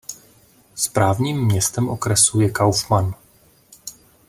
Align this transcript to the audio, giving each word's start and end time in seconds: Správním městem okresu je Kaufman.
Správním 0.75 1.45
městem 1.45 1.89
okresu 1.89 2.39
je 2.39 2.49
Kaufman. 2.49 3.13